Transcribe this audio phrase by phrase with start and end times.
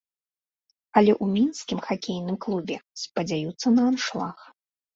[1.01, 4.37] Але ў мінскім хакейным клубе спадзяюцца на аншлаг.